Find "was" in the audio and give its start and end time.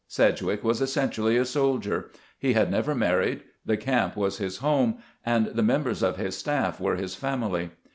0.63-0.81, 4.17-4.39